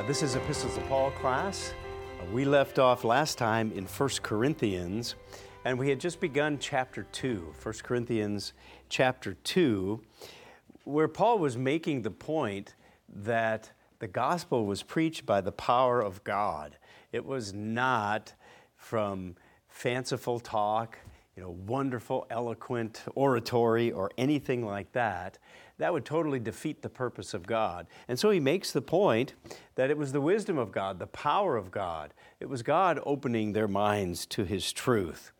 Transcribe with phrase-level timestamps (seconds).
[0.00, 1.74] Uh, this is Epistles of Paul class.
[2.18, 5.14] Uh, we left off last time in 1 Corinthians,
[5.66, 8.54] and we had just begun chapter 2, 1 Corinthians
[8.88, 10.00] chapter 2,
[10.84, 12.76] where Paul was making the point
[13.14, 16.78] that the gospel was preached by the power of God.
[17.12, 18.32] It was not
[18.76, 19.36] from
[19.68, 20.96] fanciful talk,
[21.36, 25.36] you know, wonderful, eloquent oratory or anything like that
[25.80, 27.86] that would totally defeat the purpose of God.
[28.06, 29.32] And so he makes the point
[29.76, 32.12] that it was the wisdom of God, the power of God.
[32.38, 35.32] It was God opening their minds to his truth.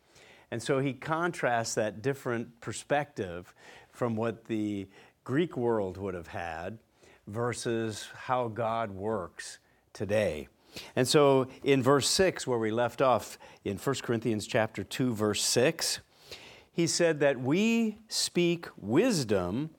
[0.49, 3.53] And so he contrasts that different perspective
[3.91, 4.87] from what the
[5.23, 6.79] Greek world would have had
[7.27, 9.59] versus how God works
[9.93, 10.47] today.
[10.95, 15.43] And so in verse 6 where we left off in 1 Corinthians chapter 2 verse
[15.43, 15.99] 6,
[16.73, 19.69] he said that we speak wisdom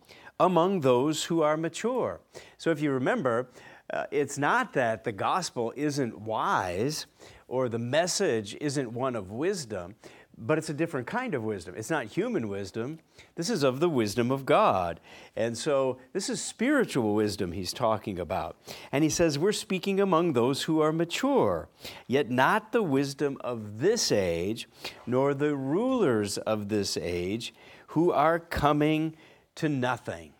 [0.42, 2.20] among those who are mature.
[2.58, 3.48] So if you remember,
[3.92, 7.06] uh, it's not that the gospel isn't wise
[7.46, 9.94] or the message isn't one of wisdom,
[10.36, 11.74] but it's a different kind of wisdom.
[11.76, 12.98] It's not human wisdom.
[13.36, 14.98] This is of the wisdom of God.
[15.36, 18.56] And so this is spiritual wisdom he's talking about.
[18.90, 21.68] And he says, We're speaking among those who are mature,
[22.08, 24.68] yet not the wisdom of this age,
[25.06, 27.54] nor the rulers of this age,
[27.88, 29.14] who are coming
[29.56, 30.32] to nothing.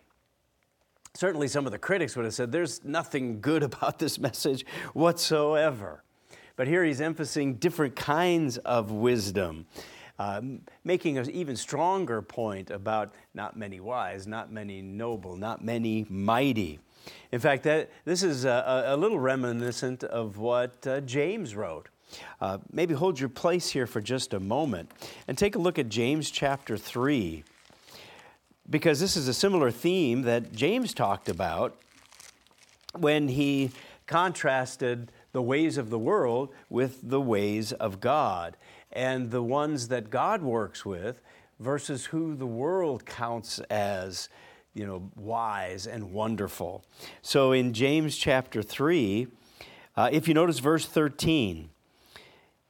[1.15, 6.03] Certainly, some of the critics would have said there's nothing good about this message whatsoever.
[6.55, 9.65] But here he's emphasizing different kinds of wisdom,
[10.19, 10.41] uh,
[10.83, 16.79] making an even stronger point about not many wise, not many noble, not many mighty.
[17.31, 21.89] In fact, that, this is a, a little reminiscent of what uh, James wrote.
[22.39, 24.91] Uh, maybe hold your place here for just a moment
[25.27, 27.43] and take a look at James chapter 3
[28.69, 31.75] because this is a similar theme that James talked about
[32.97, 33.71] when he
[34.05, 38.55] contrasted the ways of the world with the ways of God
[38.91, 41.21] and the ones that God works with
[41.59, 44.29] versus who the world counts as
[44.73, 46.83] you know wise and wonderful.
[47.21, 49.27] So in james chapter 3
[49.95, 51.69] uh, if you notice verse 13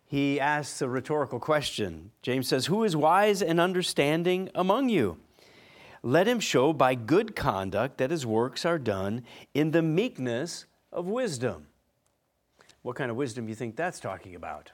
[0.05, 2.11] he asks a rhetorical question.
[2.21, 5.17] James says who is wise and understanding among you
[6.03, 11.07] let him show by good conduct that his works are done in the meekness of
[11.07, 11.67] wisdom.
[12.83, 14.71] What kind of wisdom do you think that's talking about?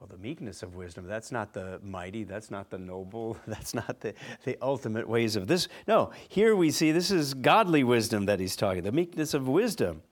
[0.00, 4.00] Well, the meekness of wisdom, that's not the mighty, that's not the noble, that's not
[4.00, 5.68] the, the ultimate ways of this.
[5.86, 10.02] No, here we see this is godly wisdom that he's talking, the meekness of wisdom.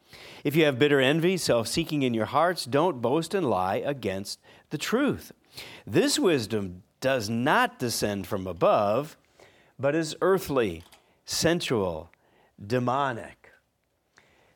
[0.45, 4.41] If you have bitter envy, self seeking in your hearts, don't boast and lie against
[4.71, 5.33] the truth.
[5.87, 9.17] This wisdom does not descend from above,
[9.79, 10.85] but is earthly,
[11.25, 12.11] sensual,
[12.65, 13.53] demonic.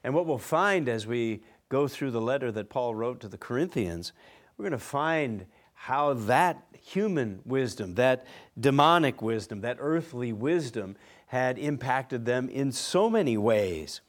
[0.02, 3.38] And what we'll find as we go through the letter that Paul wrote to the
[3.38, 4.12] Corinthians,
[4.56, 8.26] we're going to find how that human wisdom, that
[8.58, 10.96] demonic wisdom, that earthly wisdom
[11.28, 14.00] had impacted them in so many ways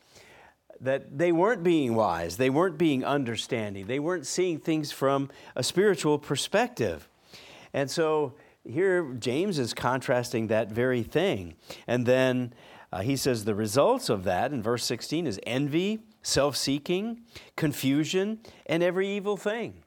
[0.82, 5.64] that they weren't being wise, they weren't being understanding, they weren't seeing things from a
[5.64, 7.08] spiritual perspective.
[7.74, 8.34] And so
[8.66, 11.56] here James is contrasting that very thing.
[11.88, 12.54] And then
[12.92, 17.22] uh, he says the results of that in verse 16 is envy, self seeking,
[17.56, 19.84] confusion, and every evil thing.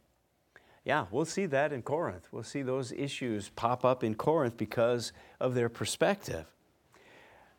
[0.84, 2.28] Yeah, we'll see that in Corinth.
[2.31, 6.47] We'll see those issues pop up in Corinth because of their perspective.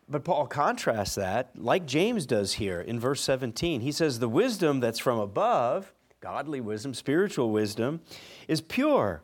[0.09, 3.81] But Paul contrasts that, like James does here in verse 17.
[3.81, 7.99] He says, The wisdom that's from above, godly wisdom, spiritual wisdom,
[8.47, 9.23] is pure,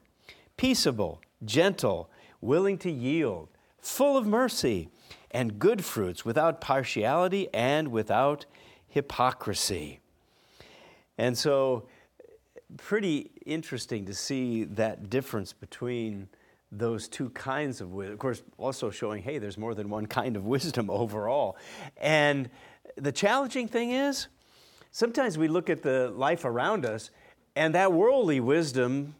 [0.57, 2.09] peaceable gentle,
[2.41, 3.49] willing to yield,
[3.79, 4.89] full of mercy
[5.31, 8.45] and good fruits, without partiality and without
[8.87, 9.99] hypocrisy.
[11.17, 11.87] And so,
[12.77, 16.27] pretty interesting to see that difference between
[16.71, 18.13] those two kinds of wisdom.
[18.13, 21.57] Of course, also showing, hey, there's more than one kind of wisdom overall.
[21.97, 22.49] And
[22.95, 24.27] the challenging thing is,
[24.91, 27.09] sometimes we look at the life around us,
[27.55, 29.15] and that worldly wisdom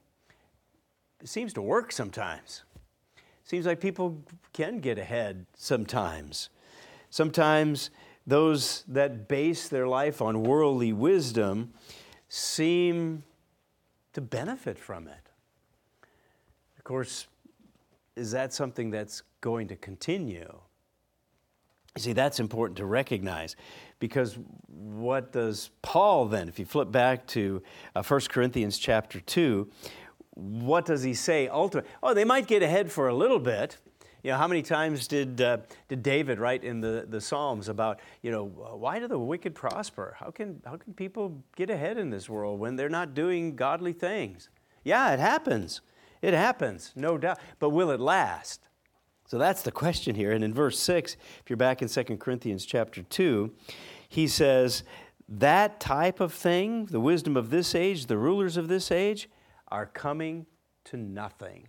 [1.23, 2.63] it seems to work sometimes.
[3.45, 4.21] Seems like people
[4.51, 6.49] can get ahead sometimes.
[7.09, 7.89] Sometimes
[8.27, 11.73] those that base their life on worldly wisdom
[12.27, 13.23] seem
[14.11, 15.29] to benefit from it.
[16.77, 17.27] Of course,
[18.15, 20.59] is that something that's going to continue?
[21.95, 23.55] You see, that's important to recognize
[23.99, 24.37] because
[24.67, 27.61] what does Paul then, if you flip back to
[27.95, 29.69] uh, 1 Corinthians chapter 2,
[30.35, 31.89] what does he say ultimately?
[32.01, 33.77] Oh, they might get ahead for a little bit.
[34.23, 35.57] You know, how many times did, uh,
[35.89, 40.15] did David write in the, the Psalms about, you know, why do the wicked prosper?
[40.17, 43.91] How can, how can people get ahead in this world when they're not doing godly
[43.91, 44.49] things?
[44.85, 45.81] Yeah, it happens.
[46.21, 47.39] It happens, no doubt.
[47.59, 48.69] But will it last?
[49.27, 50.31] So that's the question here.
[50.31, 53.51] And in verse 6, if you're back in 2 Corinthians chapter 2,
[54.07, 54.83] he says,
[55.27, 59.29] That type of thing, the wisdom of this age, the rulers of this age,
[59.73, 60.45] are coming
[60.85, 61.67] to nothing.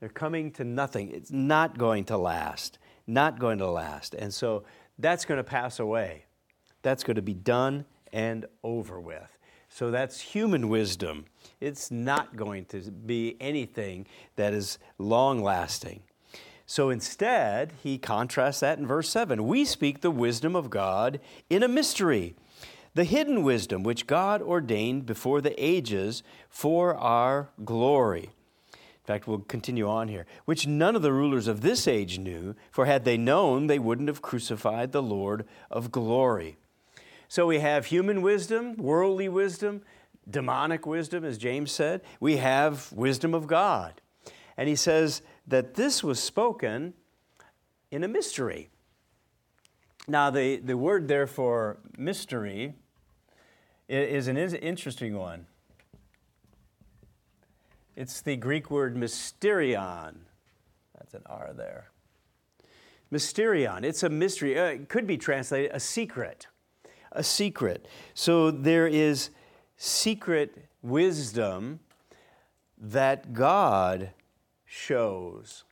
[0.00, 1.10] They're coming to nothing.
[1.10, 2.78] It's not going to last.
[3.06, 4.14] Not going to last.
[4.14, 4.64] And so
[4.98, 6.24] that's going to pass away.
[6.80, 7.84] That's going to be done
[8.14, 9.38] and over with.
[9.68, 11.26] So that's human wisdom.
[11.60, 14.06] It's not going to be anything
[14.36, 16.02] that is long lasting.
[16.64, 19.46] So instead, he contrasts that in verse 7.
[19.46, 22.36] We speak the wisdom of God in a mystery,
[22.94, 28.30] the hidden wisdom which God ordained before the ages for our glory
[28.72, 32.54] In fact, we'll continue on here, which none of the rulers of this age knew,
[32.70, 36.58] for had they known, they wouldn't have crucified the Lord of glory.
[37.28, 39.82] So we have human wisdom, worldly wisdom,
[40.28, 42.02] demonic wisdom, as James said.
[42.20, 44.00] We have wisdom of God.
[44.56, 46.94] And he says that this was spoken
[47.90, 48.68] in a mystery.
[50.06, 52.74] Now, the, the word there for mystery
[53.90, 55.46] is an interesting one.
[57.96, 60.14] It's the Greek word mysterion.
[60.96, 61.90] That's an R there.
[63.12, 63.82] Mysterion.
[63.82, 64.58] It's a mystery.
[64.58, 66.46] Uh, it could be translated a secret.
[67.12, 67.86] A secret.
[68.14, 69.30] So there is
[69.76, 71.80] secret wisdom
[72.78, 74.12] that God
[74.64, 75.64] shows.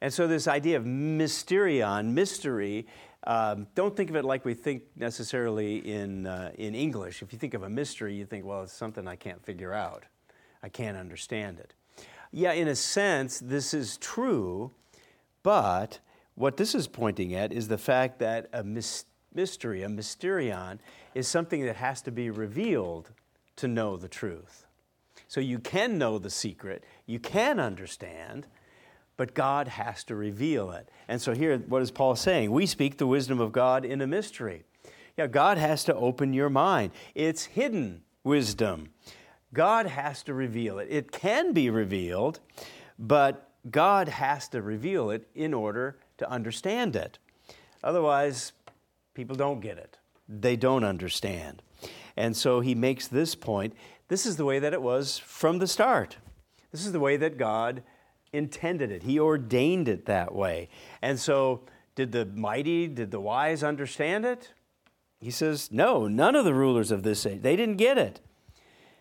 [0.00, 2.86] And so, this idea of mysterion, mystery,
[3.26, 7.22] um, don't think of it like we think necessarily in, uh, in English.
[7.22, 10.04] If you think of a mystery, you think, well, it's something I can't figure out.
[10.62, 11.74] I can't understand it.
[12.32, 14.70] Yeah, in a sense, this is true,
[15.42, 15.98] but
[16.34, 20.78] what this is pointing at is the fact that a mystery, a mysterion,
[21.14, 23.10] is something that has to be revealed
[23.56, 24.66] to know the truth.
[25.28, 28.46] So you can know the secret, you can understand,
[29.16, 30.88] but God has to reveal it.
[31.08, 32.50] And so here, what is Paul saying?
[32.50, 34.64] We speak the wisdom of God in a mystery.
[35.16, 36.92] Yeah, God has to open your mind.
[37.14, 38.90] It's hidden wisdom.
[39.54, 40.88] God has to reveal it.
[40.90, 42.40] It can be revealed,
[42.98, 47.18] but God has to reveal it in order to understand it.
[47.82, 48.52] Otherwise,
[49.14, 49.98] people don't get it.
[50.28, 51.62] They don't understand.
[52.16, 53.74] And so he makes this point
[54.08, 56.16] this is the way that it was from the start.
[56.70, 57.82] This is the way that God
[58.36, 59.02] intended it.
[59.02, 60.68] He ordained it that way.
[61.02, 61.62] And so,
[61.94, 64.52] did the mighty, did the wise understand it?
[65.20, 68.20] He says, no, none of the rulers of this age, they didn't get it.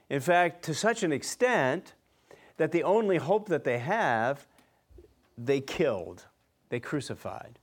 [0.09, 1.93] In fact, to such an extent
[2.57, 4.47] that the only hope that they have,
[5.37, 6.25] they killed,
[6.69, 7.59] they crucified.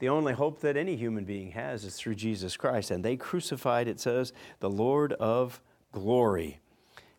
[0.00, 2.90] The only hope that any human being has is through Jesus Christ.
[2.90, 5.60] And they crucified, it says, the Lord of
[5.92, 6.58] glory.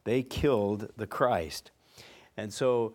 [0.04, 1.72] They killed the Christ.
[2.36, 2.94] And so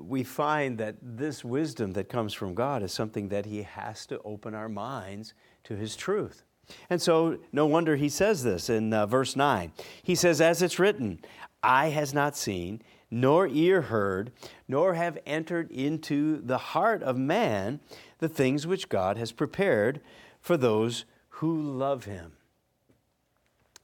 [0.00, 4.20] we find that this wisdom that comes from God is something that He has to
[4.24, 5.34] open our minds
[5.64, 6.44] to His truth.
[6.90, 9.72] And so, no wonder he says this in uh, verse 9.
[10.02, 11.20] He says, As it's written,
[11.62, 14.32] eye has not seen, nor ear heard,
[14.66, 17.80] nor have entered into the heart of man
[18.18, 20.00] the things which God has prepared
[20.40, 22.32] for those who love him.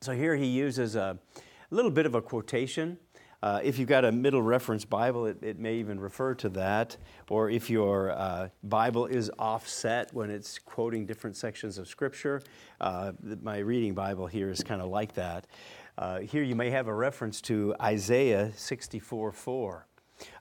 [0.01, 1.19] So here he uses a
[1.71, 2.99] little bit of a quotation
[3.43, 6.97] uh, if you've got a middle reference Bible, it, it, may even refer to that.
[7.31, 12.43] Or if your uh, Bible is offset when it's quoting different sections of Scripture,
[12.81, 15.47] uh, my reading Bible here is kind of like that.
[15.97, 19.87] Uh, here you may have a reference to Isaiah 64 4.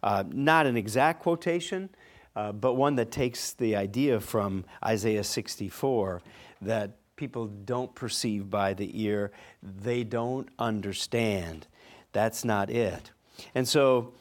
[0.04, 1.90] Uh, not an exact quotation,
[2.36, 6.22] uh, but one that takes the idea from Isaiah 64
[6.62, 11.68] that people don't perceive by the ear, they don't understand.
[12.12, 13.12] That's not it.
[13.56, 14.14] And so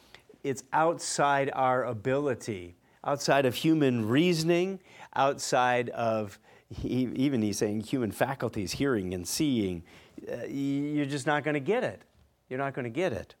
[0.43, 4.79] it's outside our ability, outside of human reasoning,
[5.15, 6.39] outside of
[6.83, 9.83] even he's saying human faculties, hearing and seeing.
[10.31, 12.03] Uh, you're just not going to get it.
[12.49, 13.35] You're not going to get it.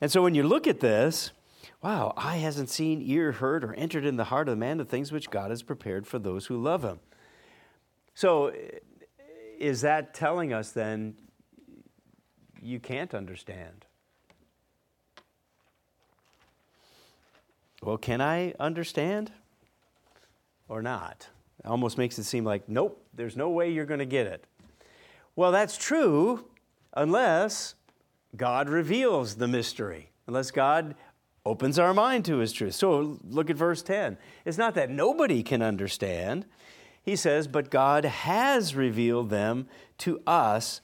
[0.00, 1.30] And so when you look at this,
[1.82, 4.84] wow, eye hasn't seen, ear heard, or entered in the heart of the man the
[4.84, 6.98] things which God has prepared for those who love him.
[8.14, 8.52] So,
[9.58, 11.14] is that telling us then
[12.62, 13.86] you can't understand.
[17.82, 19.30] Well, can I understand
[20.68, 21.28] or not?
[21.64, 24.44] It almost makes it seem like, nope, there's no way you're going to get it.
[25.36, 26.46] Well, that's true
[26.94, 27.74] unless
[28.36, 30.94] God reveals the mystery, unless God
[31.46, 32.74] opens our mind to his truth.
[32.74, 34.18] So look at verse 10.
[34.44, 36.44] It's not that nobody can understand.
[37.02, 40.80] He says, but God has revealed them to us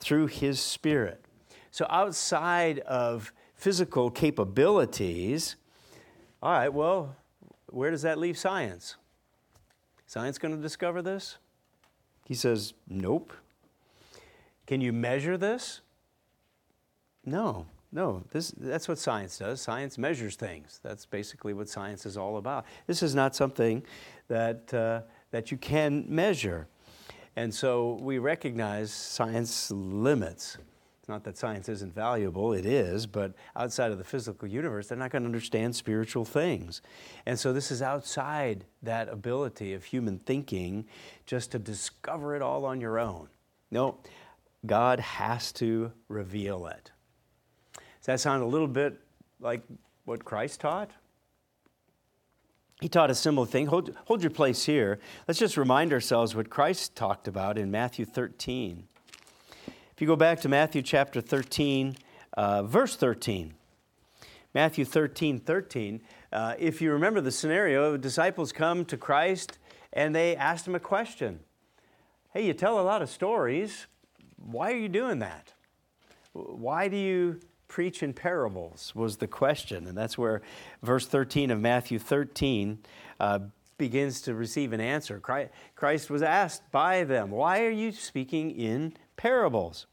[0.00, 1.24] through his Spirit.
[1.70, 5.56] So outside of physical capabilities,
[6.42, 7.16] all right, well,
[7.66, 8.96] where does that leave science?
[10.06, 11.38] Science going to discover this?
[12.26, 13.32] He says, nope.
[14.66, 15.80] Can you measure this?
[17.24, 17.66] No.
[17.94, 19.60] No, this, that's what science does.
[19.60, 20.80] Science measures things.
[20.82, 22.64] That's basically what science is all about.
[22.88, 23.84] This is not something
[24.26, 26.66] that, uh, that you can measure.
[27.36, 30.58] And so we recognize science limits.
[31.00, 34.96] It's not that science isn't valuable, it is, but outside of the physical universe, they're
[34.96, 36.80] not going to understand spiritual things.
[37.26, 40.86] And so this is outside that ability of human thinking
[41.26, 43.28] just to discover it all on your own.
[43.70, 43.98] No,
[44.64, 46.90] God has to reveal it.
[47.74, 48.98] Does that sound a little bit
[49.40, 49.62] like
[50.06, 50.90] what Christ taught?
[52.84, 53.68] He taught a similar thing.
[53.68, 54.98] Hold, hold your place here.
[55.26, 58.86] Let's just remind ourselves what Christ talked about in Matthew 13.
[59.66, 61.96] If you go back to Matthew chapter 13,
[62.34, 63.54] uh, verse 13.
[64.52, 66.02] Matthew 13, 13.
[66.30, 69.58] Uh, if you remember the scenario, disciples come to Christ
[69.94, 71.40] and they asked him a question.
[72.34, 73.86] Hey, you tell a lot of stories.
[74.36, 75.54] Why are you doing that?
[76.34, 78.92] Why do you preach in parables?
[78.94, 79.86] Was the question.
[79.86, 80.42] And that's where
[80.82, 82.78] verse 13 of Matthew 13
[83.20, 83.38] uh,
[83.78, 85.20] begins to receive an answer.
[85.74, 89.86] Christ was asked by them, Why are you speaking in parables?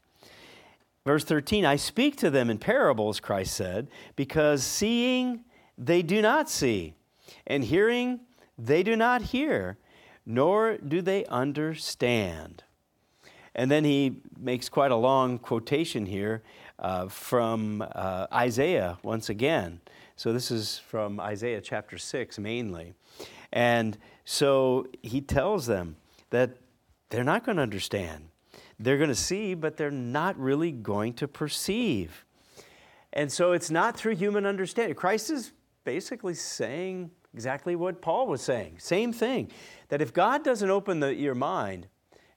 [1.04, 5.40] Verse 13, I speak to them in parables, Christ said, because seeing
[5.76, 6.94] they do not see,
[7.46, 8.20] and hearing
[8.56, 9.78] they do not hear,
[10.24, 12.62] nor do they understand.
[13.54, 16.42] And then he makes quite a long quotation here
[16.82, 19.80] uh, from uh, Isaiah once again.
[20.16, 22.92] So this is from Isaiah chapter 6 mainly.
[23.52, 25.96] And so he tells them
[26.30, 26.56] that
[27.10, 28.28] they're not going to understand.
[28.78, 32.24] They're going to see, but they're not really going to perceive.
[33.12, 34.96] And so it's not through human understanding.
[34.96, 35.52] Christ is
[35.84, 38.76] basically saying exactly what Paul was saying.
[38.78, 39.50] Same thing.
[39.88, 41.86] That if God doesn't open the, your mind,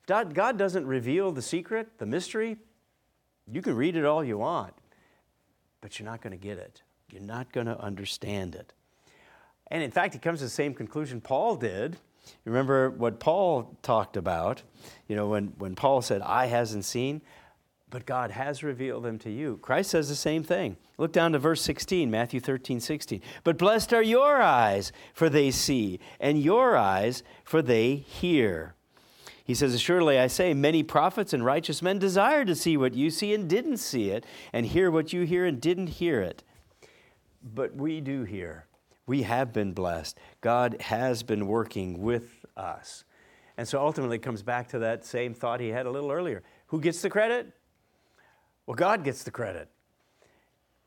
[0.08, 2.58] if God doesn't reveal the secret, the mystery,
[3.52, 4.74] you can read it all you want,
[5.82, 6.82] but you're not going to get it.
[7.10, 8.74] You're not going to understand it.
[9.68, 11.98] And in fact, he comes to the same conclusion Paul did.
[12.44, 14.64] Remember what Paul talked about,
[15.08, 17.22] you know, when, when Paul said, I hasn't seen,
[17.90, 19.58] but God has revealed them to you.
[19.62, 20.78] Christ says the same thing.
[20.98, 23.22] Look down to verse 16, Matthew 13, 16.
[23.44, 28.76] But blessed are your eyes, for they see, and your eyes, for they hear.
[29.46, 33.12] He says, Assuredly I say, many prophets and righteous men desired to see what you
[33.12, 36.44] see and didn't see it, and hear what you hear and didn't hear it.
[37.44, 38.66] But we do hear.
[39.06, 40.18] We have been blessed.
[40.42, 43.04] God has been working with us.
[43.56, 46.42] And so ultimately comes back to that same thought he had a little earlier.
[46.68, 47.54] Who gets the credit?
[48.66, 49.70] Well, God gets the credit.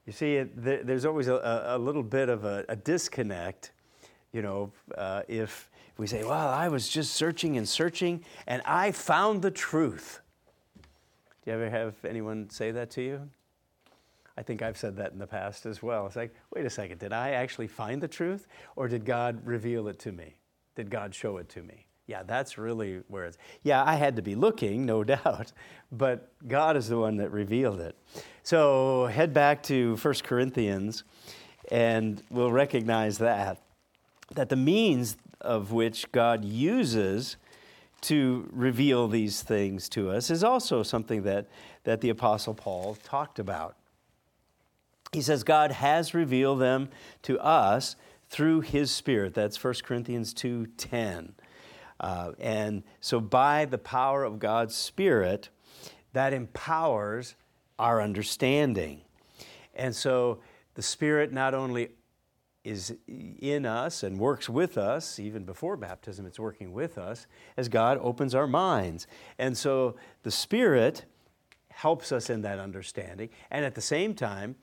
[0.05, 3.71] You see, there's always a, a little bit of a, a disconnect,
[4.33, 8.93] you know, uh, if we say, Well, I was just searching and searching and I
[8.93, 10.21] found the truth.
[11.45, 13.29] Do you ever have anyone say that to you?
[14.39, 16.07] I think I've said that in the past as well.
[16.07, 19.89] It's like, wait a second, did I actually find the truth or did God reveal
[19.89, 20.37] it to me?
[20.77, 21.87] Did God show it to me?
[22.07, 23.37] Yeah, that's really where it's.
[23.65, 25.53] Yeah, I had to be looking, no doubt,
[25.91, 27.97] but God is the one that revealed it.
[28.45, 31.03] So head back to 1 Corinthians
[31.73, 33.61] and we'll recognize that.
[34.35, 37.37] That the means of which God uses
[38.03, 41.49] to reveal these things to us is also something that,
[41.85, 43.77] that the Apostle Paul talked about.
[45.13, 46.91] He says, God has revealed them
[47.23, 47.97] to us
[48.29, 49.35] through his Spirit.
[49.35, 51.31] That's 1 Corinthians 2.10.
[52.01, 55.49] Uh, and so by the power of God's Spirit,
[56.13, 57.35] that empowers
[57.79, 59.01] our understanding.
[59.75, 60.41] And so
[60.75, 61.89] the Spirit not only
[62.69, 67.69] is in us and works with us, even before baptism, it's working with us as
[67.69, 69.07] God opens our minds.
[69.39, 71.07] And so the Spirit
[71.71, 73.31] helps us in that understanding.
[73.51, 74.57] And at the same time,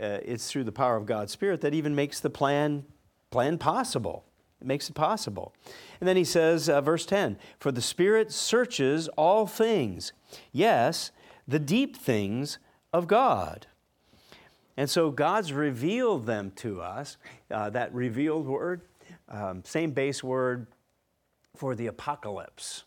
[0.00, 2.84] uh, it's through the power of God's Spirit that even makes the plan,
[3.30, 4.24] plan possible.
[4.60, 5.52] It makes it possible.
[6.00, 10.12] And then he says, uh, verse 10 For the Spirit searches all things,
[10.52, 11.10] yes,
[11.48, 12.58] the deep things
[12.92, 13.66] of God.
[14.76, 17.16] And so God's revealed them to us.
[17.50, 18.82] Uh, that revealed word,
[19.28, 20.66] um, same base word
[21.56, 22.84] for the apocalypse.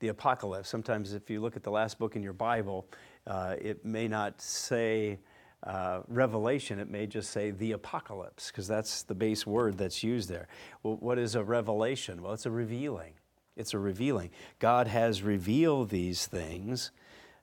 [0.00, 0.68] The apocalypse.
[0.68, 2.86] Sometimes, if you look at the last book in your Bible,
[3.26, 5.18] uh, it may not say
[5.64, 10.28] uh, revelation, it may just say the apocalypse, because that's the base word that's used
[10.28, 10.46] there.
[10.84, 12.22] Well, what is a revelation?
[12.22, 13.14] Well, it's a revealing.
[13.56, 14.30] It's a revealing.
[14.60, 16.92] God has revealed these things.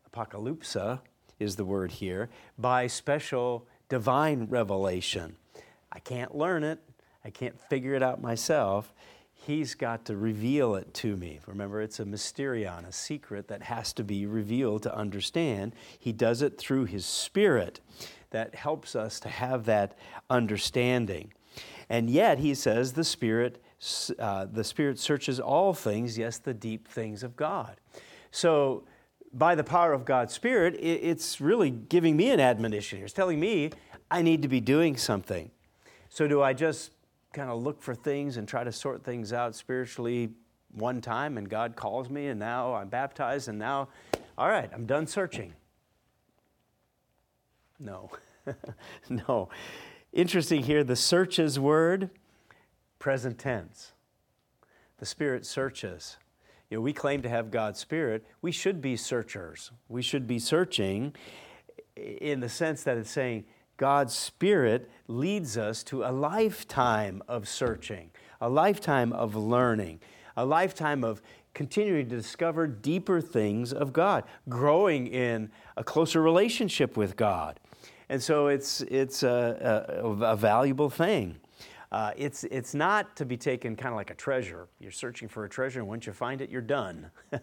[0.10, 1.01] Apocalypsa
[1.39, 5.36] is the word here, by special divine revelation.
[5.92, 6.80] I can't learn it,
[7.24, 8.94] I can't figure it out myself.
[9.34, 11.39] He's got to reveal it to me.
[11.46, 15.75] Remember, it's a mysterion, a secret that has to be revealed to understand.
[16.00, 17.80] He does it through His Spirit
[18.32, 19.98] that helps us to have that
[20.30, 21.32] understanding.
[21.89, 23.62] And yet, he says, the Spirit,
[24.18, 27.75] uh, the Spirit searches all things, yes, the deep things of God.
[28.32, 28.84] So,
[29.36, 33.06] by the power of God's Spirit, it's really giving me an admonition here.
[33.06, 33.72] It's telling me
[34.10, 35.51] I need to be doing something.
[36.10, 36.92] So, do I just
[37.34, 40.30] kind of look for things and try to sort things out spiritually
[40.72, 43.89] one time and God calls me and now I'm baptized and now,
[44.38, 45.54] all right, I'm done searching.
[47.77, 48.10] No,
[49.10, 49.50] no.
[50.13, 52.10] Interesting here, the searches word,
[53.00, 53.92] present tense.
[54.98, 56.15] The Spirit searches.
[56.70, 58.26] You know, we claim to have God's Spirit.
[58.42, 59.72] We should be searchers.
[59.88, 61.14] We should be searching
[61.96, 63.46] in the sense that it's saying,
[63.78, 70.00] God's Spirit leads us to a lifetime of searching, a lifetime of learning,
[70.38, 71.22] a lifetime of
[71.54, 77.60] continuing to discover deeper things of God, growing in a closer relationship with God.
[78.10, 81.38] And so it's, it's a, a, a valuable thing.
[81.96, 84.68] Uh, it's, it's not to be taken kind of like a treasure.
[84.82, 87.10] You're searching for a treasure, and once you find it, you're done.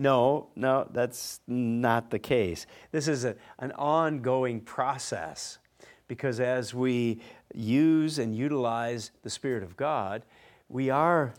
[0.00, 2.66] No, no, that's not the case.
[2.92, 5.58] This is a, an ongoing process
[6.06, 7.20] because as we
[7.52, 10.22] use and utilize the Spirit of God,
[10.68, 11.34] we are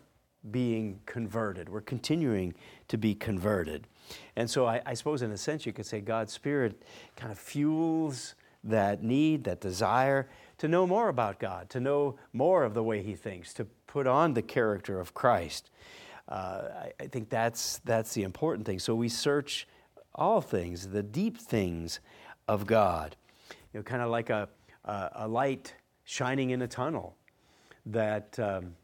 [0.51, 1.69] being converted.
[1.69, 2.53] We're continuing
[2.89, 3.87] to be converted.
[4.35, 6.83] And so I, I, suppose, in a sense, you could say God's Spirit
[7.15, 10.27] kind of fuels that need, that desire
[10.59, 14.05] to know more about God, to know more of the way He thinks, to put
[14.05, 15.71] on the character of Christ.
[16.27, 18.77] Uh, I, I, think that's, that's the important thing.
[18.77, 19.67] So we search
[20.13, 21.99] all things, the deep things
[22.47, 23.15] of God.
[23.73, 24.47] You know, kind of like a,
[24.85, 27.15] a, a, light shining in a tunnel
[27.87, 28.75] that, um,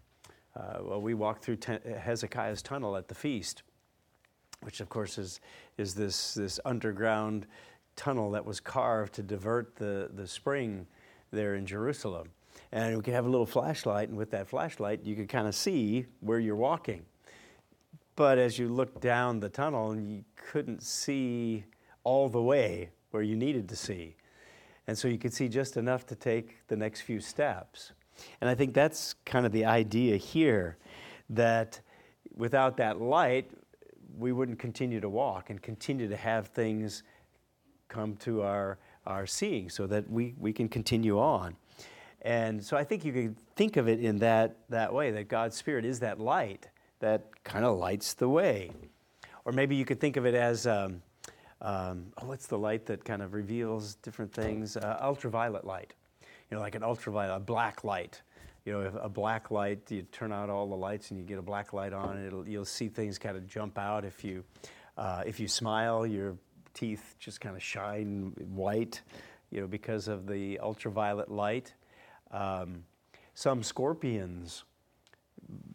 [0.55, 1.57] uh, well, we walked through
[1.99, 3.63] Hezekiah's tunnel at the feast,
[4.61, 5.41] which of course is,
[5.77, 7.45] is this, this underground
[7.95, 10.87] tunnel that was carved to divert the, the spring
[11.31, 12.29] there in Jerusalem.
[12.71, 15.55] And we could have a little flashlight, and with that flashlight, you could kind of
[15.55, 17.05] see where you're walking.
[18.15, 21.65] But as you looked down the tunnel, you couldn't see
[22.03, 24.15] all the way where you needed to see.
[24.87, 27.91] And so you could see just enough to take the next few steps.
[28.39, 30.77] And I think that's kind of the idea here
[31.29, 31.81] that
[32.35, 33.49] without that light,
[34.17, 37.03] we wouldn't continue to walk and continue to have things
[37.89, 41.55] come to our, our seeing so that we, we can continue on.
[42.21, 45.55] And so I think you can think of it in that, that way that God's
[45.55, 46.67] Spirit is that light
[46.99, 48.71] that kind of lights the way.
[49.45, 51.03] Or maybe you could think of it as um,
[51.61, 54.75] um, oh, what's the light that kind of reveals different things?
[54.75, 55.93] Uh, ultraviolet light.
[56.49, 58.21] You know, like an ultraviolet, a black light.
[58.65, 61.43] You know, a black light, you turn out all the lights and you get a
[61.43, 64.03] black light on, it'll, you'll see things kind of jump out.
[64.03, 64.43] If you,
[64.97, 66.35] uh, if you smile, your
[66.75, 69.01] teeth just kind of shine white,
[69.49, 71.73] you know, because of the ultraviolet light.
[72.31, 72.83] Um,
[73.33, 74.63] some scorpions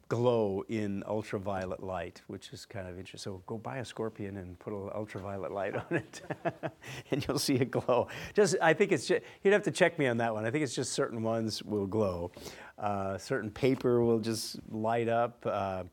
[0.08, 3.32] glow in ultraviolet light, which is kind of interesting.
[3.32, 6.20] So go buy a scorpion and put an ultraviolet light on it,
[7.10, 8.08] and you'll see it glow.
[8.34, 10.44] Just, I think it's just, you'd have to check me on that one.
[10.44, 12.32] I think it's just certain ones will glow.
[12.78, 15.44] Uh, certain paper will just light up.
[15.46, 15.84] Uh,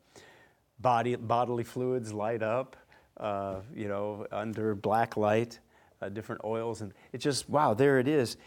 [0.79, 2.75] body, bodily fluids light up,
[3.19, 5.59] uh, you know, under black light.
[5.99, 7.73] Uh, different oils, and it's just wow.
[7.73, 8.37] There it is.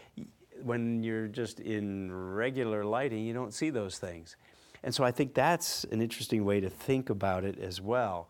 [0.63, 4.37] When you're just in regular lighting, you don't see those things.
[4.83, 8.29] And so I think that's an interesting way to think about it as well.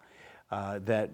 [0.49, 1.11] Uh, that,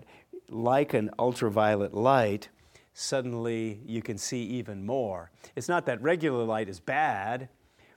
[0.50, 2.50] like an ultraviolet light,
[2.94, 5.30] suddenly you can see even more.
[5.56, 7.50] It's not that regular light is bad,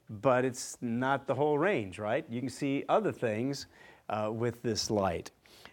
[0.09, 2.25] but it's not the whole range, right?
[2.29, 3.67] You can see other things
[4.09, 5.31] uh, with this light.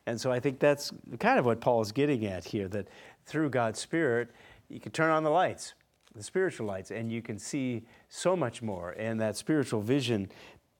[0.09, 0.90] And so I think that's
[1.21, 2.88] kind of what Paul is getting at here that
[3.27, 4.31] through God's Spirit,
[4.68, 5.75] you can turn on the lights,
[6.14, 8.92] the spiritual lights, and you can see so much more.
[8.92, 10.31] And that spiritual vision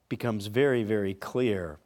[0.09, 1.77] becomes very, very clear.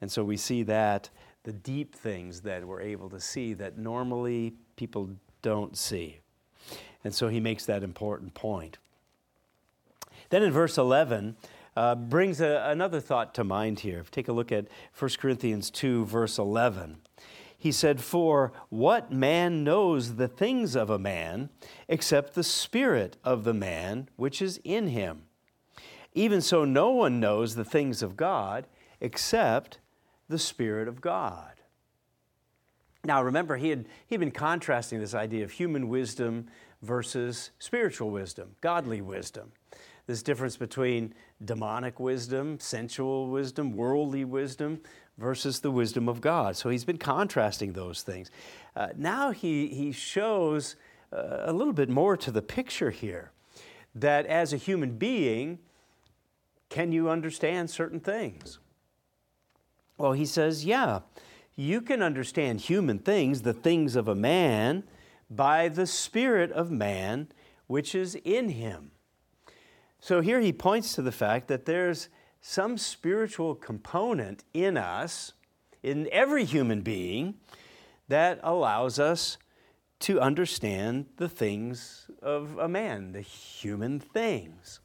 [0.00, 1.10] And so we see that
[1.44, 5.10] the deep things that we're able to see that normally people
[5.42, 6.20] don't see.
[7.04, 8.78] And so he makes that important point.
[10.30, 11.36] Then in verse 11,
[11.76, 14.04] uh, brings a, another thought to mind here.
[14.10, 14.66] Take a look at
[14.98, 16.96] 1 Corinthians 2, verse 11.
[17.58, 21.50] he said, For what man knows the things of a man
[21.88, 25.24] except the spirit of the man which is in him?
[26.14, 28.66] Even so, no one knows the things of God
[29.00, 29.78] except
[30.28, 31.52] the Spirit of God.
[33.04, 36.48] Now, remember, he had, he had been contrasting this idea of human wisdom
[36.82, 39.52] versus spiritual wisdom, godly wisdom.
[40.06, 41.14] This difference between
[41.44, 44.80] demonic wisdom, sensual wisdom, worldly wisdom
[45.18, 46.56] versus the wisdom of God.
[46.56, 48.30] So he's been contrasting those things.
[48.76, 50.76] Uh, now he, he shows
[51.12, 53.32] uh, a little bit more to the picture here
[53.94, 55.58] that as a human being,
[56.68, 58.58] can you understand certain things?
[59.98, 61.00] Well, he says, yeah,
[61.56, 64.84] you can understand human things, the things of a man,
[65.30, 67.28] by the Spirit of man
[67.66, 68.92] which is in him.
[70.00, 72.08] So here he points to the fact that there's
[72.40, 75.32] some spiritual component in us,
[75.82, 77.34] in every human being,
[78.08, 79.36] that allows us
[79.98, 84.80] to understand the things of a man, the human things.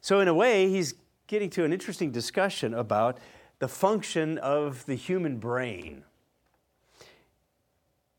[0.00, 0.94] So, in a way, he's
[1.26, 3.18] getting to an interesting discussion about
[3.58, 6.04] the function of the human brain.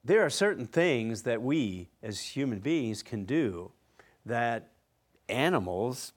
[0.03, 3.71] There are certain things that we as human beings can do
[4.25, 4.71] that
[5.29, 6.13] animals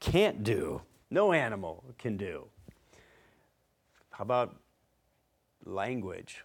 [0.00, 0.82] can't do.
[1.10, 2.46] No animal can do.
[4.10, 4.56] How about
[5.64, 6.44] language?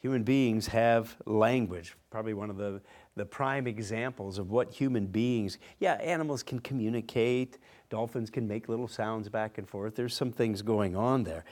[0.00, 2.80] Human beings have language, probably one of the,
[3.16, 7.58] the prime examples of what human beings, yeah, animals can communicate,
[7.90, 9.96] dolphins can make little sounds back and forth.
[9.96, 11.44] There's some things going on there.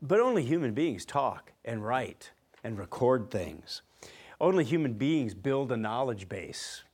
[0.00, 2.30] But only human beings talk and write
[2.62, 3.82] and record things.
[4.40, 6.84] Only human beings build a knowledge base.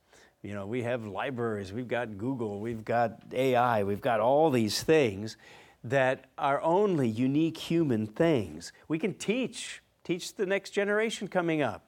[0.47, 4.81] You know, we have libraries, we've got Google, we've got AI, we've got all these
[4.81, 5.35] things
[5.83, 8.71] that are only unique human things.
[8.87, 11.85] We can teach, teach the next generation coming up.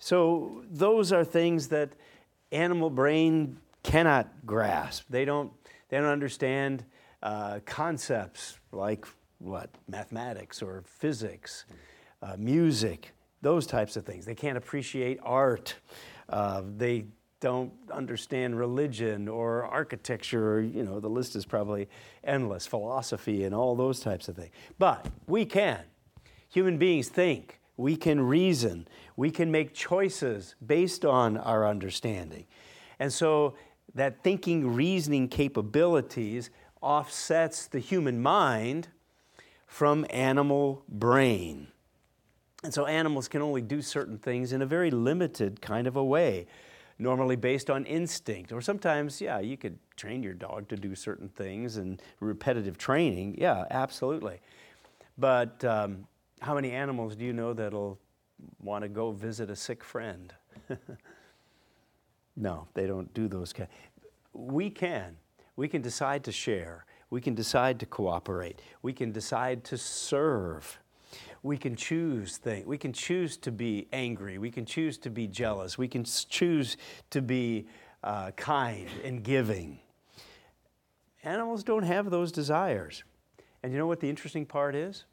[0.00, 1.90] So those are things that
[2.50, 5.04] animal brain cannot grasp.
[5.08, 5.52] They don't,
[5.88, 6.84] they don't understand
[7.22, 9.06] uh, concepts like
[9.38, 11.66] what mathematics or physics,
[12.20, 14.26] uh, music, those types of things.
[14.26, 15.76] They can't appreciate art.
[16.28, 17.04] Uh, they
[17.46, 21.88] don't understand religion or architecture, or, you know, the list is probably
[22.24, 24.50] endless, philosophy and all those types of things.
[24.80, 25.78] But we can.
[26.48, 32.46] Human beings think, we can reason, we can make choices based on our understanding.
[32.98, 33.54] And so
[33.94, 38.88] that thinking, reasoning capabilities offsets the human mind
[39.68, 41.68] from animal brain.
[42.64, 46.02] And so animals can only do certain things in a very limited kind of a
[46.02, 46.48] way
[46.98, 48.52] normally based on instinct.
[48.52, 53.36] Or sometimes, yeah, you could train your dog to do certain things and repetitive training.
[53.38, 54.40] Yeah, absolutely.
[55.18, 56.06] But um,
[56.40, 57.98] how many animals do you know that'll
[58.62, 60.32] want to go visit a sick friend?
[62.36, 63.68] no, they don't do those kind.
[64.32, 65.16] We can.
[65.56, 66.84] We can decide to share.
[67.08, 68.60] We can decide to cooperate.
[68.82, 70.78] We can decide to serve
[71.46, 72.66] we can choose things.
[72.66, 74.36] We can choose to be angry.
[74.36, 75.78] We can choose to be jealous.
[75.78, 76.76] We can choose
[77.10, 77.68] to be
[78.02, 79.78] uh, kind and giving.
[81.22, 83.04] Animals don't have those desires.
[83.62, 85.04] And you know what the interesting part is?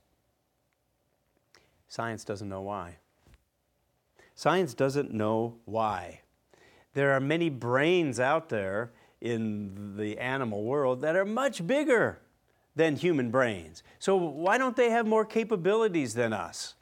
[1.87, 2.97] Science doesn't know why.
[4.35, 6.21] Science doesn't know why.
[6.95, 8.91] There are many brains out there
[9.21, 12.22] in the animal world that are much bigger
[12.75, 13.83] than human brains.
[13.99, 16.75] So why don't they have more capabilities than us?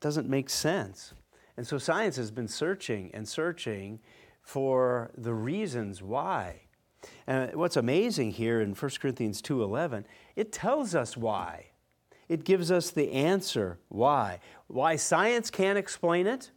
[0.00, 1.14] Doesn't make sense.
[1.56, 4.00] And so science has been searching and searching
[4.42, 6.62] for the reasons why.
[7.26, 10.04] And what's amazing here in 1 Corinthians 2:11,
[10.36, 11.70] it tells us why.
[12.28, 14.40] It gives us the answer why.
[14.66, 16.50] Why science can't explain it?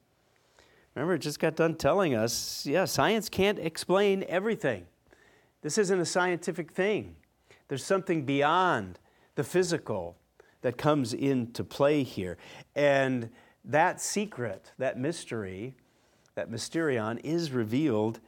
[0.96, 4.88] Remember, it just got done telling us, yeah, science can't explain everything.
[5.62, 7.16] This isn't a scientific thing.
[7.68, 9.00] There's something beyond
[9.36, 10.18] the physical
[10.62, 12.38] that comes into play here.
[12.76, 13.30] And
[13.66, 15.76] that secret, that mystery,
[16.36, 18.20] that mysterion is revealed